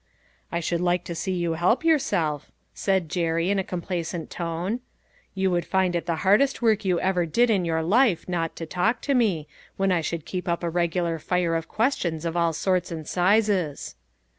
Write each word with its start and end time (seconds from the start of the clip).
"I 0.51 0.61
should 0.61 0.81
like 0.81 1.03
to 1.03 1.13
see 1.13 1.33
you 1.33 1.53
help 1.53 1.85
yourself," 1.85 2.51
said 2.73 3.07
Jerry, 3.07 3.51
in 3.51 3.59
a 3.59 3.63
complacent 3.63 4.31
tone." 4.31 4.79
You 5.35 5.51
would 5.51 5.63
find 5.63 5.95
it 5.95 6.07
the 6.07 6.15
hardest 6.25 6.59
work 6.59 6.83
you 6.83 6.99
ever 6.99 7.27
did 7.27 7.51
in 7.51 7.65
your 7.65 7.83
life 7.83 8.27
not 8.27 8.55
to 8.55 8.65
talk 8.65 9.03
to 9.03 9.13
me, 9.13 9.47
when 9.77 9.91
I 9.91 10.01
should 10.01 10.25
keep 10.25 10.49
up 10.49 10.63
a 10.63 10.71
regular 10.71 11.19
fire 11.19 11.53
of 11.53 11.67
questions 11.67 12.25
of 12.25 12.35
all 12.35 12.51
sorts 12.51 12.91
and 12.91 13.07
sizes." 13.07 13.93